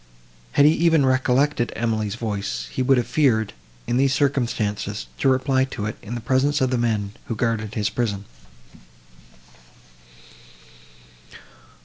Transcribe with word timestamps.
Had 0.53 0.65
he 0.65 0.71
even 0.71 1.05
recollected 1.05 1.71
Emily's 1.75 2.15
voice, 2.15 2.69
he 2.71 2.81
would 2.81 2.97
have 2.97 3.05
feared, 3.05 3.53
in 3.85 3.97
these 3.97 4.15
circumstances, 4.15 5.05
to 5.19 5.29
reply 5.29 5.63
to 5.65 5.85
it, 5.85 5.95
in 6.01 6.15
the 6.15 6.21
presence 6.21 6.59
of 6.59 6.71
the 6.71 6.77
men, 6.79 7.11
who 7.25 7.35
guarded 7.35 7.75
his 7.75 7.91
prison. 7.91 8.25